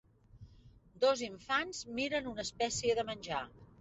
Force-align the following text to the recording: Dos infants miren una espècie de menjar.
Dos 1.03 1.21
infants 1.27 1.81
miren 1.99 2.31
una 2.33 2.47
espècie 2.49 2.97
de 3.03 3.05
menjar. 3.11 3.43